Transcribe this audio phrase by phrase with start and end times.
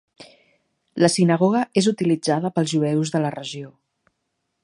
[1.03, 3.73] La sinagoga és utilitzada pels jueus de la regió.